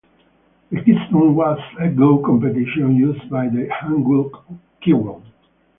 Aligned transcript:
The 0.71 0.79
Kisung 0.81 1.35
was 1.35 1.59
a 1.79 1.87
Go 1.87 2.17
competition 2.25 2.95
used 2.95 3.29
by 3.29 3.47
the 3.49 3.69
Hanguk 3.83 4.31
Kiwon. 4.81 5.21